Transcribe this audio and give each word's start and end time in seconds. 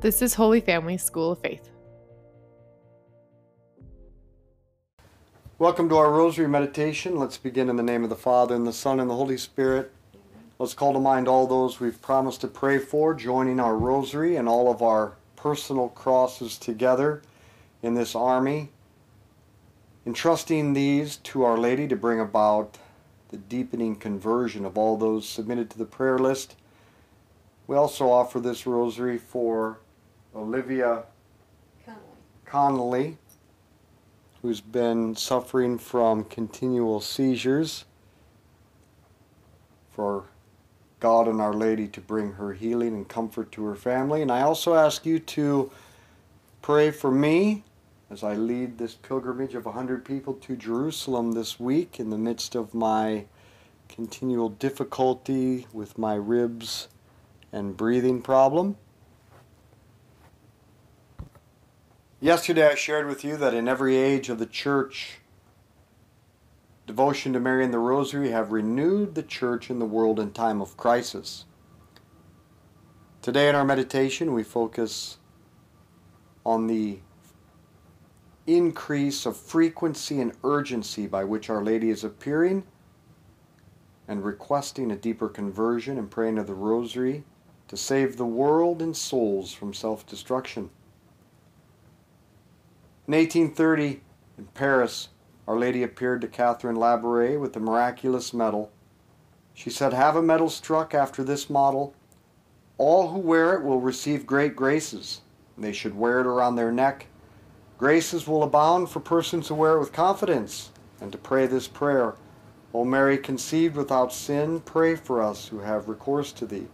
This 0.00 0.22
is 0.22 0.34
Holy 0.34 0.60
Family 0.60 0.96
School 0.96 1.32
of 1.32 1.40
Faith. 1.40 1.70
Welcome 5.58 5.88
to 5.88 5.96
our 5.96 6.12
Rosary 6.12 6.46
Meditation. 6.46 7.16
Let's 7.16 7.36
begin 7.36 7.68
in 7.68 7.74
the 7.74 7.82
name 7.82 8.04
of 8.04 8.08
the 8.08 8.14
Father, 8.14 8.54
and 8.54 8.64
the 8.64 8.72
Son, 8.72 9.00
and 9.00 9.10
the 9.10 9.16
Holy 9.16 9.36
Spirit. 9.36 9.90
Let's 10.60 10.72
call 10.72 10.92
to 10.92 11.00
mind 11.00 11.26
all 11.26 11.48
those 11.48 11.80
we've 11.80 12.00
promised 12.00 12.42
to 12.42 12.46
pray 12.46 12.78
for, 12.78 13.12
joining 13.12 13.58
our 13.58 13.76
Rosary 13.76 14.36
and 14.36 14.48
all 14.48 14.70
of 14.70 14.82
our 14.82 15.14
personal 15.34 15.88
crosses 15.88 16.58
together 16.58 17.20
in 17.82 17.94
this 17.94 18.14
army, 18.14 18.70
entrusting 20.06 20.74
these 20.74 21.16
to 21.16 21.42
Our 21.42 21.58
Lady 21.58 21.88
to 21.88 21.96
bring 21.96 22.20
about 22.20 22.78
the 23.30 23.36
deepening 23.36 23.96
conversion 23.96 24.64
of 24.64 24.78
all 24.78 24.96
those 24.96 25.28
submitted 25.28 25.70
to 25.70 25.78
the 25.78 25.84
prayer 25.84 26.20
list. 26.20 26.54
We 27.66 27.74
also 27.74 28.12
offer 28.12 28.38
this 28.38 28.64
Rosary 28.64 29.18
for 29.18 29.80
Olivia 30.38 31.04
Connolly 32.44 33.18
who's 34.42 34.60
been 34.60 35.16
suffering 35.16 35.78
from 35.78 36.24
continual 36.24 37.00
seizures, 37.00 37.84
for 39.90 40.24
God 41.00 41.26
and 41.26 41.40
Our 41.40 41.54
Lady 41.54 41.88
to 41.88 42.00
bring 42.00 42.32
her 42.32 42.52
healing 42.52 42.94
and 42.94 43.08
comfort 43.08 43.50
to 43.52 43.64
her 43.64 43.74
family. 43.74 44.22
And 44.22 44.30
I 44.30 44.42
also 44.42 44.74
ask 44.74 45.04
you 45.04 45.18
to 45.18 45.70
pray 46.62 46.90
for 46.90 47.10
me 47.10 47.64
as 48.10 48.22
I 48.22 48.34
lead 48.34 48.78
this 48.78 48.94
pilgrimage 48.94 49.54
of 49.54 49.66
100 49.66 50.04
people 50.04 50.34
to 50.34 50.56
Jerusalem 50.56 51.32
this 51.32 51.58
week 51.58 51.98
in 51.98 52.10
the 52.10 52.18
midst 52.18 52.54
of 52.54 52.74
my 52.74 53.24
continual 53.88 54.48
difficulty 54.48 55.66
with 55.72 55.98
my 55.98 56.14
ribs 56.14 56.88
and 57.52 57.76
breathing 57.76 58.22
problem. 58.22 58.76
Yesterday 62.20 62.66
I 62.66 62.74
shared 62.74 63.06
with 63.06 63.22
you 63.22 63.36
that 63.36 63.54
in 63.54 63.68
every 63.68 63.94
age 63.94 64.28
of 64.28 64.40
the 64.40 64.46
church, 64.46 65.20
devotion 66.84 67.32
to 67.32 67.38
Mary 67.38 67.64
and 67.64 67.72
the 67.72 67.78
Rosary 67.78 68.30
have 68.30 68.50
renewed 68.50 69.14
the 69.14 69.22
church 69.22 69.70
and 69.70 69.80
the 69.80 69.86
world 69.86 70.18
in 70.18 70.32
time 70.32 70.60
of 70.60 70.76
crisis. 70.76 71.44
Today 73.22 73.48
in 73.48 73.54
our 73.54 73.64
meditation 73.64 74.34
we 74.34 74.42
focus 74.42 75.18
on 76.44 76.66
the 76.66 76.98
increase 78.48 79.24
of 79.24 79.36
frequency 79.36 80.20
and 80.20 80.32
urgency 80.42 81.06
by 81.06 81.22
which 81.22 81.48
Our 81.48 81.62
Lady 81.62 81.88
is 81.88 82.02
appearing 82.02 82.64
and 84.08 84.24
requesting 84.24 84.90
a 84.90 84.96
deeper 84.96 85.28
conversion 85.28 85.96
and 85.96 86.10
praying 86.10 86.38
of 86.38 86.48
the 86.48 86.54
Rosary 86.54 87.22
to 87.68 87.76
save 87.76 88.16
the 88.16 88.26
world 88.26 88.82
and 88.82 88.96
souls 88.96 89.52
from 89.52 89.72
self-destruction. 89.72 90.70
In 93.08 93.14
1830, 93.14 94.02
in 94.36 94.48
Paris, 94.52 95.08
Our 95.46 95.58
Lady 95.58 95.82
appeared 95.82 96.20
to 96.20 96.28
Catherine 96.28 96.76
Labouré 96.76 97.40
with 97.40 97.54
the 97.54 97.58
miraculous 97.58 98.34
medal. 98.34 98.70
She 99.54 99.70
said, 99.70 99.94
Have 99.94 100.14
a 100.14 100.20
medal 100.20 100.50
struck 100.50 100.92
after 100.92 101.24
this 101.24 101.48
model. 101.48 101.94
All 102.76 103.08
who 103.08 103.18
wear 103.18 103.54
it 103.54 103.64
will 103.64 103.80
receive 103.80 104.26
great 104.26 104.54
graces. 104.54 105.22
They 105.56 105.72
should 105.72 105.96
wear 105.96 106.20
it 106.20 106.26
around 106.26 106.56
their 106.56 106.70
neck. 106.70 107.06
Graces 107.78 108.26
will 108.28 108.42
abound 108.42 108.90
for 108.90 109.00
persons 109.00 109.48
who 109.48 109.54
wear 109.54 109.76
it 109.76 109.80
with 109.80 109.90
confidence 109.90 110.70
and 111.00 111.10
to 111.10 111.16
pray 111.16 111.46
this 111.46 111.66
prayer. 111.66 112.14
O 112.74 112.84
Mary, 112.84 113.16
conceived 113.16 113.74
without 113.74 114.12
sin, 114.12 114.60
pray 114.60 114.94
for 114.94 115.22
us 115.22 115.48
who 115.48 115.60
have 115.60 115.88
recourse 115.88 116.30
to 116.32 116.44
thee. 116.44 116.66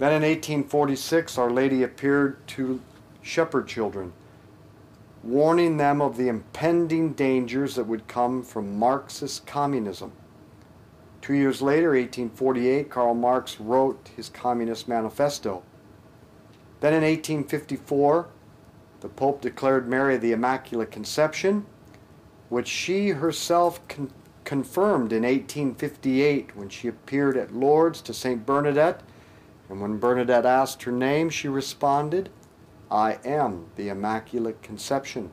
Then 0.00 0.14
in 0.14 0.22
1846, 0.22 1.38
Our 1.38 1.50
Lady 1.52 1.84
appeared 1.84 2.44
to 2.48 2.80
shepherd 3.22 3.68
children 3.68 4.14
warning 5.22 5.76
them 5.76 6.02
of 6.02 6.16
the 6.16 6.28
impending 6.28 7.12
dangers 7.12 7.76
that 7.76 7.86
would 7.86 8.08
come 8.08 8.42
from 8.42 8.78
Marxist 8.78 9.46
communism. 9.46 10.12
Two 11.20 11.34
years 11.34 11.62
later, 11.62 11.90
1848, 11.90 12.90
Karl 12.90 13.14
Marx 13.14 13.60
wrote 13.60 14.10
his 14.16 14.28
Communist 14.28 14.88
Manifesto. 14.88 15.62
Then 16.80 16.94
in 16.94 17.02
1854, 17.02 18.28
the 19.00 19.08
Pope 19.08 19.40
declared 19.40 19.88
Mary 19.88 20.16
the 20.16 20.32
Immaculate 20.32 20.90
Conception, 20.90 21.64
which 22.48 22.66
she 22.66 23.10
herself 23.10 23.86
con 23.88 24.10
confirmed 24.44 25.12
in 25.12 25.22
1858 25.22 26.56
when 26.56 26.68
she 26.68 26.88
appeared 26.88 27.36
at 27.36 27.54
Lourdes 27.54 28.00
to 28.02 28.12
St. 28.12 28.44
Bernadette. 28.44 29.02
And 29.68 29.80
when 29.80 29.98
Bernadette 29.98 30.44
asked 30.44 30.82
her 30.82 30.90
name, 30.90 31.30
she 31.30 31.46
responded, 31.46 32.28
I 32.92 33.18
am 33.24 33.68
the 33.76 33.88
Immaculate 33.88 34.60
Conception, 34.60 35.32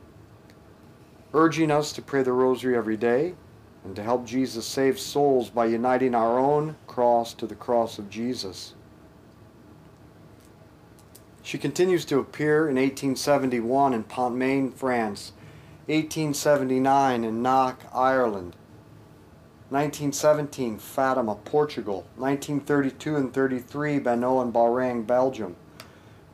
urging 1.34 1.70
us 1.70 1.92
to 1.92 2.00
pray 2.00 2.22
the 2.22 2.32
Rosary 2.32 2.74
every 2.74 2.96
day 2.96 3.34
and 3.84 3.94
to 3.96 4.02
help 4.02 4.24
Jesus 4.24 4.64
save 4.64 4.98
souls 4.98 5.50
by 5.50 5.66
uniting 5.66 6.14
our 6.14 6.38
own 6.38 6.76
cross 6.86 7.34
to 7.34 7.46
the 7.46 7.54
cross 7.54 7.98
of 7.98 8.08
Jesus. 8.08 8.72
She 11.42 11.58
continues 11.58 12.06
to 12.06 12.18
appear 12.18 12.60
in 12.60 12.76
1871 12.76 13.92
in 13.92 14.04
Pontmain, 14.04 14.72
France, 14.72 15.32
1879 15.84 17.24
in 17.24 17.42
Knock, 17.42 17.84
Ireland, 17.92 18.56
1917 19.68 20.78
Fatima, 20.78 21.34
Portugal, 21.34 22.06
1932 22.16 23.16
and 23.16 23.34
33 23.34 24.00
Banneux 24.00 24.40
and 24.40 24.50
Beauraing, 24.50 25.06
Belgium, 25.06 25.56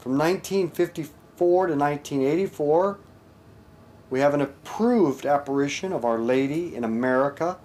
from 0.07 0.19
1954 0.19 1.67
to 1.67 1.75
1984, 1.75 2.99
we 4.09 4.21
have 4.21 4.35
an 4.35 4.41
approved 4.41 5.27
apparition 5.27 5.93
of 5.93 6.05
Our 6.05 6.21
Lady 6.21 6.77
in 6.77 6.85
America, 6.85 7.59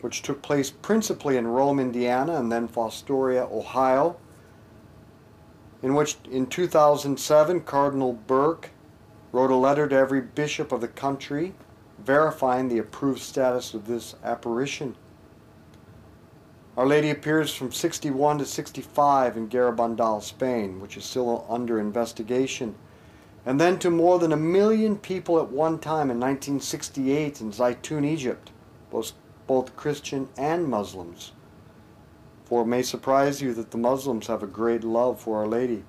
which 0.00 0.22
took 0.22 0.40
place 0.40 0.70
principally 0.70 1.36
in 1.36 1.46
Rome, 1.46 1.78
Indiana, 1.78 2.36
and 2.36 2.50
then 2.50 2.68
Fostoria, 2.68 3.52
Ohio, 3.52 4.16
in 5.82 5.94
which 5.94 6.16
in 6.30 6.46
2007 6.46 7.60
Cardinal 7.64 8.14
Burke 8.14 8.70
wrote 9.30 9.50
a 9.50 9.54
letter 9.54 9.86
to 9.88 9.94
every 9.94 10.22
bishop 10.22 10.72
of 10.72 10.80
the 10.80 10.88
country 10.88 11.52
verifying 11.98 12.70
the 12.70 12.78
approved 12.78 13.20
status 13.20 13.74
of 13.74 13.86
this 13.86 14.14
apparition. 14.24 14.96
Our 16.78 16.86
Lady 16.86 17.10
appears 17.10 17.52
from 17.52 17.72
61 17.72 18.38
to 18.38 18.46
65 18.46 19.36
in 19.36 19.48
Garabandal, 19.48 20.22
Spain, 20.22 20.80
which 20.80 20.96
is 20.96 21.04
still 21.04 21.44
under 21.48 21.80
investigation, 21.80 22.76
and 23.44 23.60
then 23.60 23.80
to 23.80 23.90
more 23.90 24.20
than 24.20 24.32
a 24.32 24.36
million 24.36 24.96
people 24.96 25.40
at 25.40 25.50
one 25.50 25.80
time 25.80 26.08
in 26.08 26.20
1968 26.20 27.40
in 27.40 27.50
Zaytun, 27.50 28.06
Egypt, 28.06 28.52
both, 28.92 29.10
both 29.48 29.74
Christian 29.74 30.28
and 30.36 30.68
Muslims. 30.68 31.32
For 32.44 32.62
it 32.62 32.66
may 32.66 32.82
surprise 32.82 33.42
you 33.42 33.54
that 33.54 33.72
the 33.72 33.76
Muslims 33.76 34.28
have 34.28 34.44
a 34.44 34.46
great 34.46 34.84
love 34.84 35.20
for 35.20 35.38
Our 35.38 35.48
Lady. 35.48 35.82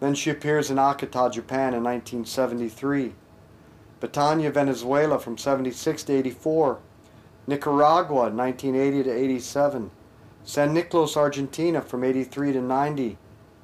Then 0.00 0.14
she 0.14 0.28
appears 0.28 0.70
in 0.70 0.76
Akita, 0.76 1.32
Japan 1.32 1.72
in 1.72 1.82
1973, 1.82 3.14
Betania, 4.02 4.52
Venezuela 4.52 5.18
from 5.18 5.38
76 5.38 6.02
to 6.02 6.12
84, 6.12 6.78
Nicaragua 7.46 8.30
1980 8.30 9.04
to 9.04 9.10
87, 9.10 9.90
San 10.44 10.74
Nicolas, 10.74 11.16
Argentina 11.16 11.80
from 11.80 12.02
83 12.02 12.52
to 12.52 12.60
90, 12.60 13.18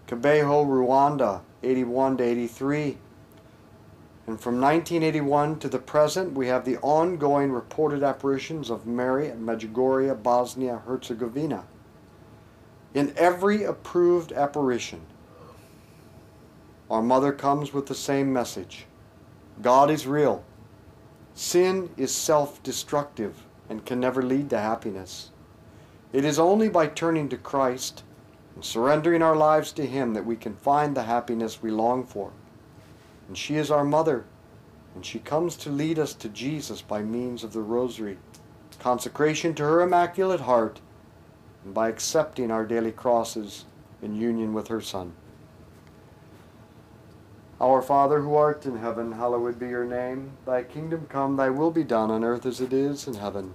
Kibeho, 0.06 0.66
Rwanda 0.66 1.40
81 1.62 2.18
to 2.18 2.24
83. 2.24 2.98
And 4.26 4.40
from 4.40 4.60
1981 4.60 5.58
to 5.58 5.68
the 5.68 5.78
present, 5.80 6.32
we 6.32 6.46
have 6.46 6.64
the 6.64 6.78
ongoing 6.78 7.50
reported 7.50 8.04
apparitions 8.04 8.70
of 8.70 8.86
Mary 8.86 9.28
at 9.28 9.38
Medjugorje, 9.38 10.22
Bosnia 10.22 10.80
Herzegovina. 10.86 11.64
In 12.94 13.12
every 13.16 13.64
approved 13.64 14.32
apparition, 14.32 15.00
our 16.88 17.02
mother 17.02 17.32
comes 17.32 17.72
with 17.72 17.86
the 17.86 17.94
same 17.94 18.32
message 18.32 18.86
God 19.60 19.90
is 19.90 20.06
real. 20.06 20.44
Sin 21.34 21.90
is 21.96 22.14
self 22.14 22.62
destructive 22.62 23.34
and 23.72 23.86
can 23.86 23.98
never 23.98 24.22
lead 24.22 24.50
to 24.50 24.58
happiness. 24.58 25.30
It 26.12 26.26
is 26.26 26.38
only 26.38 26.68
by 26.68 26.88
turning 26.88 27.30
to 27.30 27.38
Christ 27.38 28.04
and 28.54 28.62
surrendering 28.62 29.22
our 29.22 29.34
lives 29.34 29.72
to 29.72 29.86
Him 29.86 30.12
that 30.12 30.26
we 30.26 30.36
can 30.36 30.54
find 30.56 30.94
the 30.94 31.04
happiness 31.04 31.62
we 31.62 31.70
long 31.70 32.04
for. 32.04 32.32
And 33.26 33.38
she 33.38 33.56
is 33.56 33.70
our 33.70 33.82
mother, 33.82 34.26
and 34.94 35.06
she 35.06 35.18
comes 35.18 35.56
to 35.56 35.70
lead 35.70 35.98
us 35.98 36.12
to 36.16 36.28
Jesus 36.28 36.82
by 36.82 37.00
means 37.00 37.42
of 37.42 37.54
the 37.54 37.62
Rosary, 37.62 38.18
consecration 38.78 39.54
to 39.54 39.62
her 39.62 39.80
Immaculate 39.80 40.40
Heart, 40.40 40.82
and 41.64 41.72
by 41.72 41.88
accepting 41.88 42.50
our 42.50 42.66
daily 42.66 42.92
crosses 42.92 43.64
in 44.02 44.14
union 44.14 44.52
with 44.52 44.68
her 44.68 44.82
Son. 44.82 45.14
Our 47.58 47.80
Father 47.80 48.20
who 48.20 48.34
art 48.34 48.66
in 48.66 48.76
heaven, 48.76 49.12
hallowed 49.12 49.58
be 49.58 49.68
your 49.68 49.86
name. 49.86 50.32
Thy 50.44 50.62
kingdom 50.62 51.06
come, 51.08 51.36
thy 51.36 51.48
will 51.48 51.70
be 51.70 51.84
done 51.84 52.10
on 52.10 52.22
earth 52.22 52.44
as 52.44 52.60
it 52.60 52.74
is 52.74 53.06
in 53.06 53.14
heaven. 53.14 53.54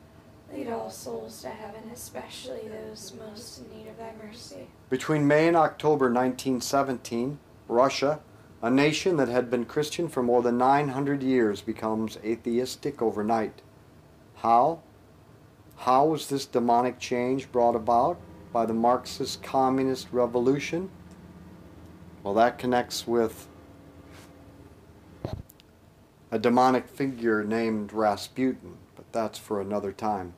Lead 0.53 0.69
all 0.69 0.89
souls 0.89 1.41
to 1.41 1.49
heaven, 1.49 1.89
especially 1.93 2.67
those 2.67 3.13
most 3.17 3.59
in 3.59 3.77
need 3.77 3.87
of 3.87 3.97
thy 3.97 4.11
mercy. 4.21 4.67
between 4.89 5.25
May 5.25 5.47
and 5.47 5.55
October 5.55 6.05
1917, 6.05 7.39
Russia, 7.69 8.19
a 8.61 8.69
nation 8.69 9.15
that 9.17 9.29
had 9.29 9.49
been 9.49 9.65
Christian 9.65 10.09
for 10.09 10.21
more 10.21 10.41
than 10.41 10.57
900 10.57 11.23
years, 11.23 11.61
becomes 11.61 12.17
atheistic 12.23 13.01
overnight. 13.01 13.61
How? 14.35 14.81
How 15.77 16.05
was 16.05 16.27
this 16.27 16.45
demonic 16.45 16.99
change 16.99 17.51
brought 17.51 17.75
about? 17.75 18.19
By 18.51 18.65
the 18.65 18.73
Marxist 18.73 19.41
Communist 19.41 20.09
Revolution? 20.11 20.89
Well, 22.23 22.33
that 22.33 22.57
connects 22.57 23.07
with 23.07 23.47
a 26.29 26.37
demonic 26.37 26.87
figure 26.87 27.43
named 27.43 27.93
Rasputin, 27.93 28.77
but 28.95 29.11
that's 29.11 29.39
for 29.39 29.61
another 29.61 29.91
time. 29.91 30.33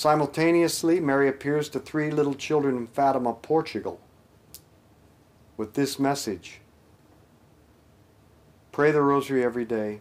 Simultaneously, 0.00 0.98
Mary 0.98 1.28
appears 1.28 1.68
to 1.68 1.78
three 1.78 2.10
little 2.10 2.32
children 2.32 2.74
in 2.74 2.86
Fatima, 2.86 3.34
Portugal, 3.34 4.00
with 5.58 5.74
this 5.74 5.98
message 5.98 6.62
Pray 8.72 8.90
the 8.92 9.02
rosary 9.02 9.44
every 9.44 9.66
day. 9.66 10.00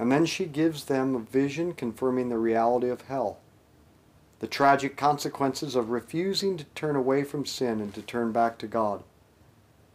And 0.00 0.10
then 0.10 0.26
she 0.26 0.46
gives 0.46 0.86
them 0.86 1.14
a 1.14 1.20
vision 1.20 1.74
confirming 1.74 2.28
the 2.28 2.38
reality 2.38 2.88
of 2.88 3.02
hell, 3.02 3.38
the 4.40 4.48
tragic 4.48 4.96
consequences 4.96 5.76
of 5.76 5.90
refusing 5.90 6.56
to 6.56 6.64
turn 6.74 6.96
away 6.96 7.22
from 7.22 7.46
sin 7.46 7.80
and 7.80 7.94
to 7.94 8.02
turn 8.02 8.32
back 8.32 8.58
to 8.58 8.66
God. 8.66 9.04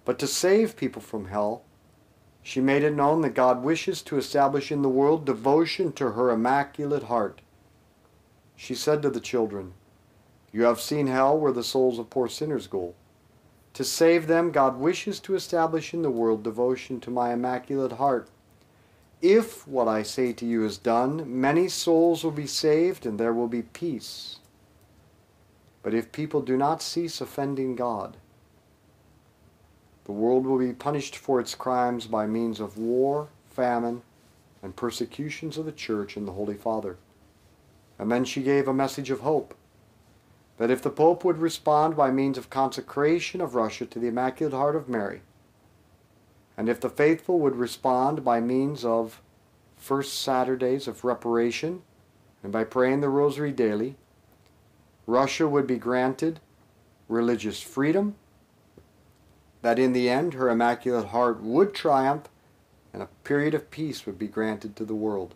But 0.05 0.17
to 0.19 0.27
save 0.27 0.77
people 0.77 1.01
from 1.01 1.25
hell, 1.25 1.63
she 2.41 2.61
made 2.61 2.83
it 2.83 2.93
known 2.93 3.19
that 3.23 3.31
God 3.31 3.61
wishes 3.63 4.01
to 4.03 4.17
establish 4.17 4.71
in 4.71 4.81
the 4.81 4.87
world 4.87 5.25
devotion 5.25 5.91
to 5.91 6.11
her 6.11 6.29
immaculate 6.29 7.03
heart. 7.03 7.41
She 8.61 8.75
said 8.75 9.01
to 9.03 9.09
the 9.09 9.21
children, 9.21 9.73
You 10.51 10.63
have 10.63 10.81
seen 10.81 11.07
hell 11.07 11.39
where 11.39 11.53
the 11.53 11.63
souls 11.63 11.97
of 11.97 12.09
poor 12.09 12.27
sinners 12.27 12.67
go. 12.67 12.93
To 13.75 13.85
save 13.85 14.27
them, 14.27 14.51
God 14.51 14.77
wishes 14.77 15.21
to 15.21 15.35
establish 15.35 15.93
in 15.93 16.01
the 16.01 16.11
world 16.11 16.43
devotion 16.43 16.99
to 16.99 17.09
my 17.09 17.31
immaculate 17.31 17.93
heart. 17.93 18.29
If 19.21 19.65
what 19.65 19.87
I 19.87 20.03
say 20.03 20.33
to 20.33 20.45
you 20.45 20.65
is 20.65 20.77
done, 20.77 21.39
many 21.39 21.69
souls 21.69 22.21
will 22.21 22.31
be 22.31 22.45
saved 22.45 23.05
and 23.05 23.17
there 23.17 23.33
will 23.33 23.47
be 23.47 23.61
peace. 23.61 24.39
But 25.81 25.93
if 25.93 26.11
people 26.11 26.41
do 26.41 26.57
not 26.57 26.81
cease 26.81 27.21
offending 27.21 27.77
God, 27.77 28.17
the 30.03 30.11
world 30.11 30.45
will 30.45 30.59
be 30.59 30.73
punished 30.73 31.15
for 31.15 31.39
its 31.39 31.55
crimes 31.55 32.07
by 32.07 32.27
means 32.27 32.59
of 32.59 32.77
war, 32.77 33.29
famine, 33.45 34.01
and 34.61 34.75
persecutions 34.75 35.57
of 35.57 35.65
the 35.65 35.71
Church 35.71 36.17
and 36.17 36.27
the 36.27 36.33
Holy 36.33 36.55
Father. 36.55 36.97
And 37.99 38.09
then 38.09 38.23
she 38.23 38.41
gave 38.41 38.67
a 38.67 38.73
message 38.73 39.11
of 39.11 39.19
hope 39.19 39.53
that 40.57 40.71
if 40.71 40.81
the 40.81 40.89
Pope 40.89 41.23
would 41.23 41.37
respond 41.37 41.95
by 41.95 42.11
means 42.11 42.37
of 42.37 42.49
consecration 42.49 43.41
of 43.41 43.55
Russia 43.55 43.85
to 43.85 43.99
the 43.99 44.07
Immaculate 44.07 44.53
Heart 44.53 44.75
of 44.75 44.89
Mary, 44.89 45.21
and 46.57 46.67
if 46.67 46.81
the 46.81 46.89
faithful 46.89 47.39
would 47.39 47.55
respond 47.55 48.25
by 48.25 48.41
means 48.41 48.83
of 48.83 49.21
first 49.77 50.21
Saturdays 50.21 50.87
of 50.87 51.05
reparation 51.05 51.81
and 52.43 52.51
by 52.51 52.63
praying 52.63 53.01
the 53.01 53.09
Rosary 53.09 53.51
daily, 53.51 53.95
Russia 55.07 55.47
would 55.47 55.65
be 55.65 55.77
granted 55.77 56.39
religious 57.07 57.61
freedom, 57.61 58.15
that 59.61 59.79
in 59.79 59.93
the 59.93 60.09
end 60.09 60.33
her 60.33 60.49
Immaculate 60.49 61.07
Heart 61.07 61.41
would 61.41 61.73
triumph, 61.73 62.29
and 62.93 63.01
a 63.01 63.09
period 63.23 63.53
of 63.53 63.71
peace 63.71 64.05
would 64.05 64.19
be 64.19 64.27
granted 64.27 64.75
to 64.75 64.85
the 64.85 64.95
world. 64.95 65.35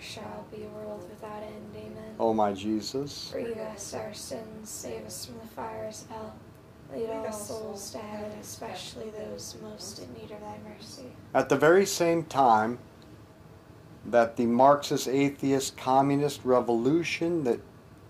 shall 0.00 0.46
be, 0.50 0.64
a 0.64 0.68
world 0.68 1.08
without 1.08 1.42
end. 1.42 1.74
Amen. 1.76 2.14
O 2.18 2.32
my 2.34 2.52
Jesus. 2.52 3.30
Forgive 3.32 3.58
us 3.58 3.94
our 3.94 4.14
sins, 4.14 4.68
save 4.68 5.04
us 5.06 5.26
from 5.26 5.38
the 5.38 5.46
fires 5.46 6.02
of 6.02 6.16
hell. 6.16 6.34
Lead 6.94 7.10
all 7.10 7.32
souls 7.32 7.90
to 7.90 7.98
heaven, 7.98 8.30
especially 8.40 9.10
those 9.10 9.56
most 9.62 9.98
in 9.98 10.12
need 10.14 10.30
of 10.30 10.40
thy 10.40 10.56
mercy. 10.68 11.06
At 11.32 11.48
the 11.48 11.56
very 11.56 11.86
same 11.86 12.24
time 12.24 12.78
that 14.04 14.36
the 14.36 14.46
Marxist 14.46 15.08
atheist 15.08 15.76
communist 15.76 16.44
revolution 16.44 17.44
that 17.44 17.60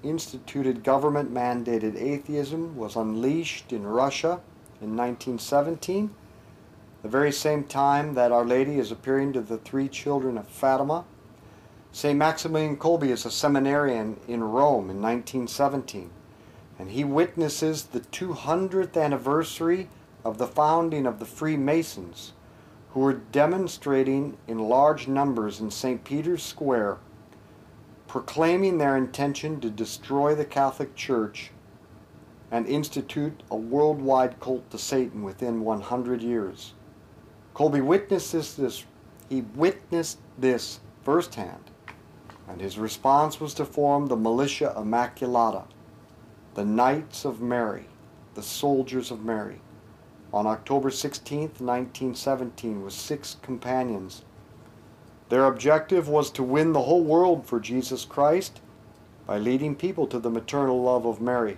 instituted 0.03 0.85
government 0.85 1.33
mandated 1.33 1.97
atheism 1.97 2.77
was 2.77 2.97
unleashed 2.97 3.73
in 3.73 3.87
Russia 3.87 4.41
in 4.81 4.97
1917, 4.97 6.15
the 7.03 7.09
very 7.09 7.33
same 7.33 7.65
time 7.65 8.15
that 8.15 8.33
Our 8.33 8.45
Lady 8.45 8.79
is 8.79 8.91
appearing 8.91 9.33
to 9.35 9.41
the 9.41 9.59
three 9.59 9.89
children 9.89 10.37
of 10.37 10.47
Fatima, 10.49 11.05
St. 11.95 12.19
Maximilian 12.19 12.77
Kolbe 12.77 13.05
is 13.05 13.25
a 13.25 13.31
seminarian 13.31 14.19
in 14.27 14.43
Rome 14.43 14.91
in 14.91 15.01
1917, 15.01 16.11
and 16.77 16.91
he 16.91 17.05
witnesses 17.05 17.85
the 17.85 18.01
200th 18.01 19.01
anniversary 19.01 19.89
of 20.25 20.39
the 20.39 20.49
founding 20.49 21.07
of 21.07 21.21
the 21.21 21.25
Freemasons, 21.25 22.33
who 22.91 22.99
were 22.99 23.13
demonstrating 23.13 24.37
in 24.49 24.59
large 24.59 25.07
numbers 25.07 25.61
in 25.61 25.71
St. 25.71 26.03
Peter's 26.03 26.43
Square, 26.43 26.99
proclaiming 28.09 28.79
their 28.79 28.97
intention 28.97 29.61
to 29.61 29.71
destroy 29.71 30.35
the 30.35 30.45
Catholic 30.45 30.97
Church 30.97 31.53
and 32.51 32.67
institute 32.67 33.45
a 33.53 33.57
worldwide 33.57 34.41
cult 34.41 34.69
to 34.73 34.79
Satan 34.79 35.23
within 35.23 35.61
100 35.61 36.23
years. 36.23 36.75
Kolbe 37.55 37.81
witnessed 37.81 38.57
this, 38.57 38.85
he 39.29 39.43
witnessed 39.55 40.19
this 40.37 40.81
firsthand, 41.05 41.71
and 42.49 42.61
his 42.61 42.79
response 42.79 43.41
was 43.41 43.55
to 43.55 43.65
form 43.65 44.07
the 44.07 44.17
Militia 44.17 44.75
Immaculata, 44.77 45.65
the 46.55 46.65
Knights 46.65 47.25
of 47.25 47.41
Mary, 47.41 47.87
the 48.35 48.43
Soldiers 48.43 49.11
of 49.11 49.25
Mary, 49.25 49.61
on 50.33 50.47
October 50.47 50.91
16, 50.91 51.41
1917, 51.41 52.83
with 52.83 52.93
six 52.93 53.37
companions. 53.43 54.23
Their 55.29 55.47
objective 55.47 56.09
was 56.09 56.31
to 56.33 56.43
win 56.43 56.73
the 56.73 56.83
whole 56.83 57.03
world 57.03 57.47
for 57.47 57.61
Jesus 57.61 58.05
Christ 58.05 58.61
by 59.27 59.39
leading 59.39 59.75
people 59.75 60.07
to 60.09 60.19
the 60.19 60.31
maternal 60.31 60.83
love 60.83 61.07
of 61.07 61.21
Mary. 61.21 61.57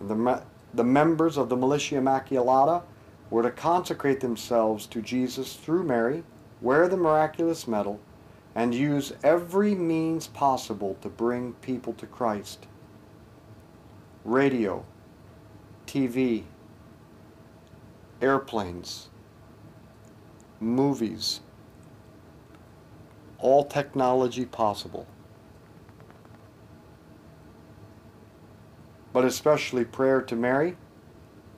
And 0.00 0.10
the, 0.10 0.42
the 0.74 0.84
members 0.84 1.36
of 1.36 1.48
the 1.48 1.56
Militia 1.56 1.96
Immaculata 1.96 2.82
were 3.30 3.42
to 3.42 3.50
consecrate 3.50 4.20
themselves 4.20 4.86
to 4.86 5.00
Jesus 5.00 5.54
through 5.54 5.84
Mary, 5.84 6.24
wear 6.60 6.88
the 6.88 6.96
miraculous 6.96 7.68
medal, 7.68 8.00
and 8.56 8.74
use 8.74 9.12
every 9.22 9.74
means 9.74 10.26
possible 10.26 10.96
to 11.02 11.10
bring 11.10 11.52
people 11.60 11.92
to 11.92 12.06
Christ. 12.06 12.66
Radio, 14.24 14.82
TV, 15.86 16.44
airplanes, 18.22 19.10
movies, 20.58 21.40
all 23.38 23.62
technology 23.62 24.46
possible. 24.46 25.06
But 29.12 29.26
especially 29.26 29.84
prayer 29.84 30.22
to 30.22 30.34
Mary 30.34 30.78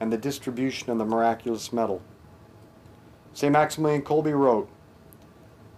and 0.00 0.12
the 0.12 0.18
distribution 0.18 0.90
of 0.90 0.98
the 0.98 1.04
miraculous 1.04 1.72
medal. 1.72 2.02
St. 3.34 3.52
Maximilian 3.52 4.02
Kolbe 4.02 4.36
wrote, 4.36 4.68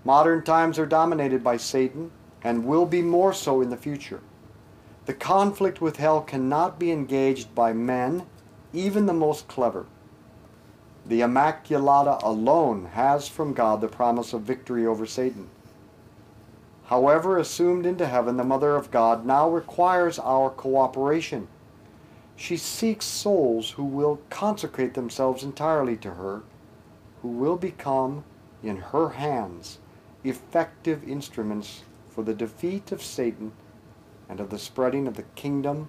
Modern 0.04 0.42
times 0.42 0.78
are 0.78 0.86
dominated 0.86 1.44
by 1.44 1.58
Satan 1.58 2.10
and 2.42 2.64
will 2.64 2.86
be 2.86 3.02
more 3.02 3.34
so 3.34 3.60
in 3.60 3.68
the 3.68 3.76
future. 3.76 4.20
The 5.04 5.12
conflict 5.12 5.80
with 5.80 5.96
hell 5.96 6.22
cannot 6.22 6.78
be 6.78 6.90
engaged 6.90 7.54
by 7.54 7.72
men, 7.72 8.24
even 8.72 9.06
the 9.06 9.12
most 9.12 9.46
clever. 9.46 9.86
The 11.04 11.20
Immaculata 11.20 12.22
alone 12.22 12.86
has 12.92 13.28
from 13.28 13.52
God 13.52 13.80
the 13.80 13.88
promise 13.88 14.32
of 14.32 14.42
victory 14.42 14.86
over 14.86 15.04
Satan. 15.04 15.48
However, 16.84 17.36
assumed 17.38 17.86
into 17.86 18.06
heaven, 18.06 18.36
the 18.36 18.44
Mother 18.44 18.76
of 18.76 18.90
God 18.90 19.26
now 19.26 19.48
requires 19.48 20.18
our 20.18 20.50
cooperation. 20.50 21.46
She 22.36 22.56
seeks 22.56 23.04
souls 23.04 23.72
who 23.72 23.84
will 23.84 24.20
consecrate 24.30 24.94
themselves 24.94 25.44
entirely 25.44 25.96
to 25.98 26.12
her, 26.12 26.42
who 27.22 27.28
will 27.28 27.56
become, 27.56 28.24
in 28.62 28.76
her 28.78 29.10
hands, 29.10 29.78
effective 30.24 31.08
instruments 31.08 31.82
for 32.08 32.22
the 32.22 32.34
defeat 32.34 32.92
of 32.92 33.02
Satan 33.02 33.52
and 34.28 34.40
of 34.40 34.50
the 34.50 34.58
spreading 34.58 35.06
of 35.06 35.16
the 35.16 35.24
kingdom 35.34 35.88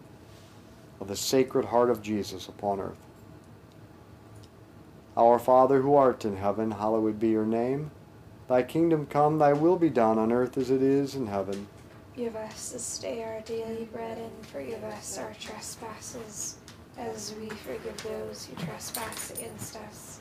of 1.00 1.08
the 1.08 1.16
Sacred 1.16 1.66
Heart 1.66 1.90
of 1.90 2.02
Jesus 2.02 2.48
upon 2.48 2.80
earth. 2.80 2.98
Our 5.18 5.40
Father 5.40 5.82
who 5.82 5.96
art 5.96 6.24
in 6.24 6.38
heaven, 6.38 6.72
hallowed 6.72 7.20
be 7.20 7.30
your 7.30 7.46
name. 7.46 7.92
Thy 8.48 8.64
kingdom 8.64 9.06
come, 9.08 9.40
thy 9.40 9.54
will 9.54 9.78
be 9.78 9.90
done 9.90 10.18
on 10.18 10.32
earth 10.32 10.58
as 10.58 10.70
it 10.70 10.82
is 10.82 11.16
in 11.16 11.28
heaven. 11.28 11.68
Give 12.16 12.36
us 12.36 12.72
this 12.72 13.00
day 13.00 13.24
our 13.24 13.42
daily 13.42 13.86
bread 13.92 14.18
and 14.18 14.46
forgive 14.48 14.84
us 14.84 15.18
our 15.18 15.34
trespasses, 15.40 16.58
as 16.98 17.34
we 17.40 17.50
forgive 17.50 18.02
those 18.04 18.46
who 18.46 18.66
trespass 18.66 19.32
against 19.32 19.76
us. 19.78 20.21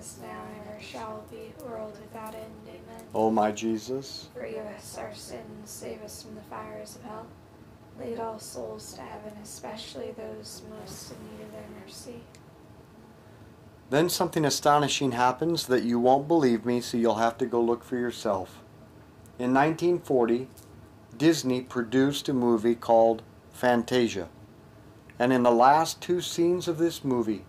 as 0.00 0.18
now, 0.22 0.42
and 0.48 0.68
ever 0.68 0.80
shall 0.82 1.22
be, 1.30 1.52
world 1.62 1.92
without 2.00 2.34
end. 2.34 2.44
Amen. 2.66 3.04
O 3.14 3.30
my 3.30 3.52
Jesus, 3.52 4.28
Forgive 4.34 4.64
us 4.66 4.96
our 4.98 5.14
sins, 5.14 5.70
save 5.70 6.02
us 6.02 6.22
from 6.22 6.34
the 6.34 6.40
fires 6.42 6.96
of 6.96 7.02
hell. 7.02 7.26
Lead 8.00 8.18
all 8.18 8.38
souls 8.38 8.94
to 8.94 9.02
heaven, 9.02 9.32
especially 9.42 10.12
those 10.12 10.62
most 10.70 11.12
in 11.12 11.18
need 11.24 11.44
of 11.44 11.52
their 11.52 11.82
mercy. 11.84 12.22
Then 13.90 14.08
something 14.08 14.44
astonishing 14.44 15.12
happens 15.12 15.66
that 15.66 15.82
you 15.82 15.98
won't 16.00 16.28
believe 16.28 16.64
me, 16.64 16.80
so 16.80 16.96
you'll 16.96 17.16
have 17.16 17.36
to 17.38 17.46
go 17.46 17.60
look 17.60 17.84
for 17.84 17.96
yourself. 17.96 18.62
In 19.38 19.52
1940, 19.52 20.48
Disney 21.18 21.60
produced 21.60 22.28
a 22.28 22.32
movie 22.32 22.74
called 22.74 23.22
Fantasia. 23.52 24.28
And 25.18 25.32
in 25.32 25.42
the 25.42 25.50
last 25.50 26.00
two 26.00 26.22
scenes 26.22 26.68
of 26.68 26.78
this 26.78 27.04
movie, 27.04 27.44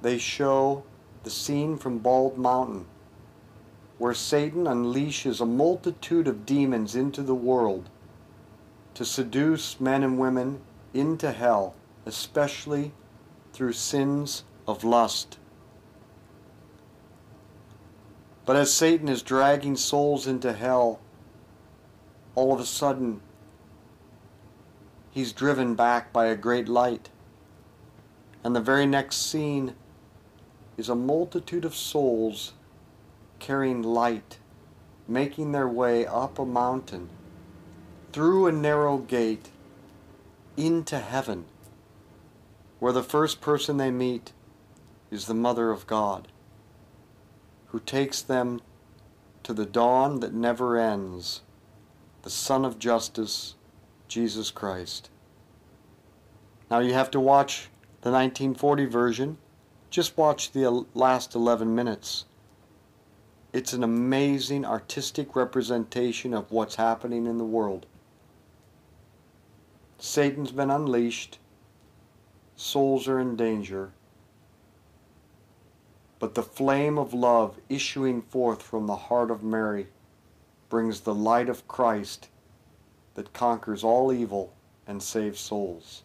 they 0.00 0.16
show 0.16 0.84
the 1.22 1.30
scene 1.30 1.76
from 1.76 1.98
Bald 1.98 2.38
Mountain, 2.38 2.86
where 3.98 4.14
Satan 4.14 4.64
unleashes 4.64 5.40
a 5.40 5.46
multitude 5.46 6.26
of 6.26 6.46
demons 6.46 6.96
into 6.96 7.22
the 7.22 7.34
world 7.34 7.90
to 8.94 9.04
seduce 9.04 9.80
men 9.80 10.02
and 10.02 10.18
women 10.18 10.60
into 10.94 11.30
hell, 11.32 11.74
especially 12.06 12.92
through 13.52 13.72
sins 13.72 14.44
of 14.66 14.84
lust. 14.84 15.38
But 18.46 18.56
as 18.56 18.72
Satan 18.72 19.08
is 19.08 19.22
dragging 19.22 19.76
souls 19.76 20.26
into 20.26 20.52
hell, 20.52 21.00
all 22.34 22.52
of 22.52 22.60
a 22.60 22.66
sudden 22.66 23.20
he's 25.10 25.32
driven 25.32 25.74
back 25.74 26.12
by 26.12 26.26
a 26.26 26.36
great 26.36 26.68
light. 26.68 27.10
And 28.42 28.56
the 28.56 28.60
very 28.60 28.86
next 28.86 29.30
scene 29.30 29.74
is 30.80 30.88
a 30.88 30.94
multitude 30.94 31.66
of 31.66 31.76
souls 31.76 32.54
carrying 33.38 33.82
light, 33.82 34.38
making 35.06 35.52
their 35.52 35.68
way 35.68 36.06
up 36.06 36.38
a 36.38 36.46
mountain, 36.46 37.10
through 38.14 38.46
a 38.46 38.52
narrow 38.52 38.96
gate, 38.96 39.50
into 40.56 40.98
heaven, 40.98 41.44
where 42.78 42.94
the 42.94 43.02
first 43.02 43.42
person 43.42 43.76
they 43.76 43.90
meet 43.90 44.32
is 45.10 45.26
the 45.26 45.34
Mother 45.34 45.70
of 45.70 45.86
God, 45.86 46.28
who 47.66 47.80
takes 47.80 48.22
them 48.22 48.62
to 49.42 49.52
the 49.52 49.66
dawn 49.66 50.20
that 50.20 50.32
never 50.32 50.78
ends, 50.78 51.42
the 52.22 52.30
Sun 52.30 52.64
of 52.64 52.78
Justice, 52.78 53.54
Jesus 54.08 54.50
Christ. 54.50 55.10
Now 56.70 56.78
you 56.78 56.94
have 56.94 57.10
to 57.10 57.20
watch 57.20 57.68
the 58.00 58.10
1940 58.10 58.86
version. 58.86 59.36
Just 59.90 60.16
watch 60.16 60.52
the 60.52 60.86
last 60.94 61.34
11 61.34 61.74
minutes. 61.74 62.24
It's 63.52 63.72
an 63.72 63.82
amazing 63.82 64.64
artistic 64.64 65.34
representation 65.34 66.32
of 66.32 66.52
what's 66.52 66.76
happening 66.76 67.26
in 67.26 67.38
the 67.38 67.44
world. 67.44 67.86
Satan's 69.98 70.52
been 70.52 70.70
unleashed. 70.70 71.40
Souls 72.54 73.08
are 73.08 73.18
in 73.18 73.34
danger. 73.34 73.90
But 76.20 76.36
the 76.36 76.42
flame 76.44 76.96
of 76.96 77.12
love 77.12 77.58
issuing 77.68 78.22
forth 78.22 78.62
from 78.62 78.86
the 78.86 78.94
heart 78.94 79.32
of 79.32 79.42
Mary 79.42 79.88
brings 80.68 81.00
the 81.00 81.14
light 81.14 81.48
of 81.48 81.66
Christ 81.66 82.28
that 83.14 83.32
conquers 83.32 83.82
all 83.82 84.12
evil 84.12 84.52
and 84.86 85.02
saves 85.02 85.40
souls. 85.40 86.04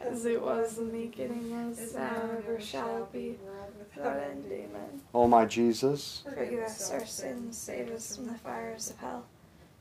As 0.00 0.24
it 0.24 0.40
was 0.40 0.78
in 0.78 0.92
the 0.92 1.06
beginning, 1.06 1.52
as 1.52 1.94
now, 1.94 2.10
and 2.22 2.38
ever 2.38 2.60
shall 2.60 3.06
be, 3.12 3.36
without 3.78 4.18
end. 4.18 4.44
Amen. 4.46 5.00
O 5.14 5.26
my 5.26 5.44
Jesus, 5.44 6.22
Forgive 6.24 6.60
us 6.60 6.90
our 6.90 7.06
sins, 7.06 7.56
save 7.56 7.90
us 7.90 8.16
from 8.16 8.26
the 8.26 8.34
fires 8.34 8.90
of 8.90 8.98
hell. 8.98 9.26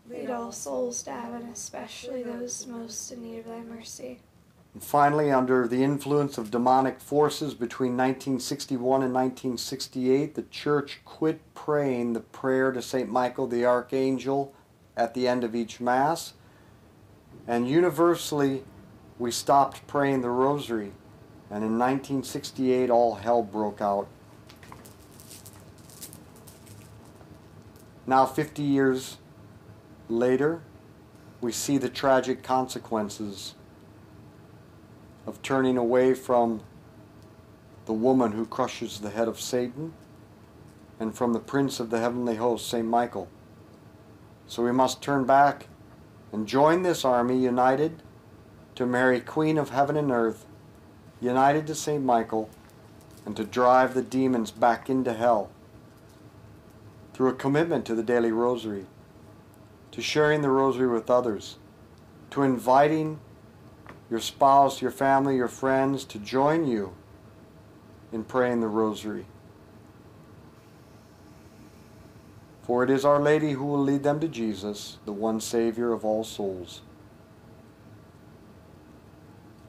Lead 0.09 0.29
all 0.29 0.51
souls 0.51 1.01
to 1.03 1.11
heaven, 1.11 1.49
especially 1.51 2.23
those 2.23 2.67
most 2.67 3.11
in 3.11 3.23
need 3.23 3.39
of 3.39 3.45
thy 3.45 3.61
mercy. 3.61 4.19
And 4.73 4.83
finally, 4.83 5.31
under 5.31 5.67
the 5.67 5.83
influence 5.83 6.37
of 6.37 6.51
demonic 6.51 6.99
forces 6.99 7.53
between 7.53 7.91
1961 7.91 9.03
and 9.03 9.13
1968, 9.13 10.35
the 10.35 10.43
church 10.43 10.99
quit 11.05 11.39
praying 11.53 12.13
the 12.13 12.19
prayer 12.19 12.71
to 12.71 12.81
St. 12.81 13.09
Michael 13.09 13.47
the 13.47 13.65
Archangel 13.65 14.53
at 14.97 15.13
the 15.13 15.27
end 15.27 15.43
of 15.43 15.55
each 15.55 15.79
Mass. 15.79 16.33
And 17.47 17.69
universally, 17.69 18.63
we 19.17 19.31
stopped 19.31 19.85
praying 19.87 20.21
the 20.21 20.29
Rosary. 20.29 20.91
And 21.49 21.63
in 21.63 21.77
1968, 21.77 22.89
all 22.89 23.15
hell 23.15 23.43
broke 23.43 23.81
out. 23.81 24.07
Now, 28.07 28.25
50 28.25 28.61
years 28.61 29.17
later, 30.09 30.61
we 31.41 31.51
see 31.51 31.77
the 31.77 31.89
tragic 31.89 32.43
consequences 32.43 33.55
of 35.25 35.41
turning 35.41 35.77
away 35.77 36.13
from 36.13 36.61
the 37.85 37.93
woman 37.93 38.31
who 38.31 38.45
crushes 38.45 38.99
the 38.99 39.09
head 39.11 39.27
of 39.27 39.39
Satan 39.39 39.93
and 40.99 41.15
from 41.15 41.33
the 41.33 41.39
prince 41.39 41.79
of 41.79 41.89
the 41.89 41.99
heavenly 41.99 42.35
host, 42.35 42.67
St. 42.67 42.85
Michael. 42.85 43.27
So 44.47 44.63
we 44.63 44.71
must 44.71 45.01
turn 45.01 45.25
back 45.25 45.67
and 46.31 46.47
join 46.47 46.83
this 46.83 47.03
army 47.03 47.41
united 47.41 48.01
to 48.75 48.85
Mary, 48.85 49.21
Queen 49.21 49.57
of 49.57 49.69
heaven 49.69 49.95
and 49.95 50.11
earth, 50.11 50.45
united 51.21 51.65
to 51.67 51.75
St. 51.75 52.03
Michael, 52.03 52.49
and 53.25 53.35
to 53.37 53.43
drive 53.43 53.93
the 53.93 54.01
demons 54.01 54.51
back 54.51 54.89
into 54.89 55.13
hell 55.13 55.49
through 57.13 57.29
a 57.29 57.33
commitment 57.33 57.85
to 57.85 57.95
the 57.95 58.03
daily 58.03 58.31
rosary, 58.31 58.85
to 59.91 60.01
sharing 60.01 60.41
the 60.41 60.49
rosary 60.49 60.87
with 60.87 61.09
others, 61.09 61.55
to 62.29 62.43
inviting 62.43 63.19
your 64.09 64.19
spouse, 64.19 64.81
your 64.81 64.91
family, 64.91 65.37
your 65.37 65.47
friends 65.47 66.03
to 66.03 66.19
join 66.19 66.67
you 66.67 66.93
in 68.11 68.23
praying 68.23 68.59
the 68.59 68.67
rosary. 68.67 69.25
For 72.63 72.83
it 72.83 72.89
is 72.89 73.05
Our 73.05 73.21
Lady 73.21 73.51
who 73.51 73.65
will 73.65 73.81
lead 73.81 74.03
them 74.03 74.19
to 74.19 74.27
Jesus, 74.27 74.97
the 75.05 75.13
one 75.13 75.39
Savior 75.39 75.93
of 75.93 76.03
all 76.03 76.23
souls. 76.23 76.81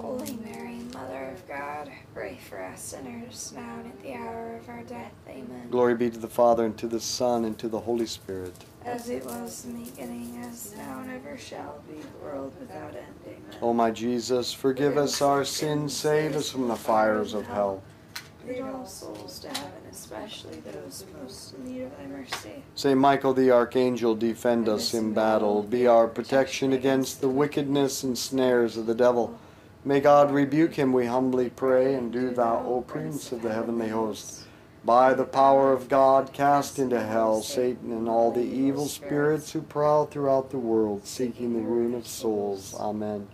Holy 0.00 0.38
Mary, 0.42 0.78
Mother 0.94 1.32
of 1.34 1.46
God, 1.46 1.90
pray 2.14 2.38
for 2.48 2.62
us 2.62 2.80
sinners, 2.80 3.52
now 3.54 3.80
and 3.80 3.86
at 3.86 4.02
the 4.02 4.14
hour 4.14 4.56
of 4.56 4.68
our 4.68 4.82
death. 4.84 5.12
Amen. 5.28 5.68
Glory 5.70 5.94
be 5.94 6.08
to 6.08 6.18
the 6.18 6.26
Father, 6.26 6.64
and 6.64 6.76
to 6.78 6.88
the 6.88 7.00
Son, 7.00 7.44
and 7.44 7.58
to 7.58 7.68
the 7.68 7.80
Holy 7.80 8.06
Spirit. 8.06 8.54
As 8.84 9.10
it 9.10 9.24
was 9.26 9.66
in 9.66 9.78
the 9.78 9.90
beginning, 9.90 10.42
as 10.42 10.74
now 10.74 11.00
and 11.00 11.10
ever 11.10 11.36
shall 11.36 11.82
be, 11.86 11.98
world 12.22 12.54
without 12.58 12.94
end. 12.96 13.14
Amen. 13.26 13.58
O 13.60 13.74
my 13.74 13.90
Jesus, 13.90 14.54
forgive 14.54 14.96
us 14.96 15.20
our 15.20 15.44
sins, 15.44 15.94
save 15.94 16.34
us 16.34 16.50
from 16.50 16.68
the 16.68 16.76
fires 16.76 17.34
of 17.34 17.46
hell. 17.46 17.82
Lead 18.48 18.62
all 18.62 18.86
souls 18.86 19.38
to 19.40 19.48
heaven, 19.48 19.82
especially 19.92 20.60
those 20.60 21.04
most 21.20 21.54
in 21.54 21.64
need 21.66 21.82
of 21.82 21.96
thy 21.98 22.06
mercy. 22.06 22.62
Saint 22.74 22.98
Michael 22.98 23.34
the 23.34 23.50
Archangel, 23.50 24.14
defend 24.14 24.66
us 24.66 24.94
in 24.94 25.12
battle. 25.12 25.62
Be 25.62 25.86
our 25.86 26.08
protection 26.08 26.72
against 26.72 27.20
the 27.20 27.28
wickedness 27.28 28.02
and 28.02 28.16
snares 28.16 28.78
of 28.78 28.86
the 28.86 28.94
devil. 28.94 29.38
May 29.82 30.00
God 30.00 30.30
rebuke 30.30 30.74
him, 30.74 30.92
we 30.92 31.06
humbly 31.06 31.48
pray, 31.48 31.94
and 31.94 32.12
do 32.12 32.30
thou, 32.30 32.62
O 32.66 32.82
Prince 32.82 33.32
of 33.32 33.40
the 33.40 33.54
heavenly 33.54 33.88
host, 33.88 34.44
by 34.84 35.14
the 35.14 35.24
power 35.24 35.72
of 35.72 35.88
God, 35.88 36.34
cast 36.34 36.78
into 36.78 37.00
hell 37.00 37.40
Satan 37.40 37.90
and 37.90 38.06
all 38.06 38.30
the 38.30 38.42
evil 38.42 38.86
spirits 38.86 39.52
who 39.52 39.62
prowl 39.62 40.04
throughout 40.04 40.50
the 40.50 40.58
world, 40.58 41.06
seeking 41.06 41.54
the 41.54 41.60
ruin 41.60 41.94
of 41.94 42.06
souls. 42.06 42.74
Amen. 42.78 43.28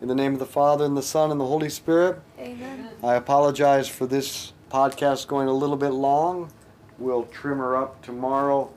In 0.00 0.08
the 0.08 0.14
name 0.16 0.32
of 0.32 0.40
the 0.40 0.46
Father, 0.46 0.84
and 0.84 0.96
the 0.96 1.02
Son, 1.02 1.30
and 1.30 1.40
the 1.40 1.46
Holy 1.46 1.70
Spirit, 1.70 2.20
Amen. 2.36 2.88
I 3.00 3.14
apologize 3.14 3.88
for 3.88 4.06
this 4.06 4.52
podcast 4.72 5.28
going 5.28 5.46
a 5.46 5.52
little 5.52 5.76
bit 5.76 5.90
long. 5.90 6.50
We'll 6.98 7.26
trim 7.26 7.58
her 7.58 7.76
up 7.76 8.02
tomorrow, 8.02 8.72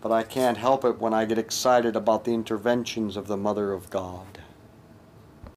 but 0.00 0.12
I 0.12 0.22
can't 0.22 0.58
help 0.58 0.84
it 0.84 1.00
when 1.00 1.12
I 1.12 1.24
get 1.24 1.38
excited 1.38 1.96
about 1.96 2.22
the 2.22 2.34
interventions 2.34 3.16
of 3.16 3.26
the 3.26 3.36
Mother 3.36 3.72
of 3.72 3.90
God. 3.90 4.31